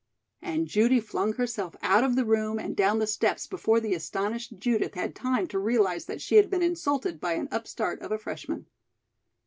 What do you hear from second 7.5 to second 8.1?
upstart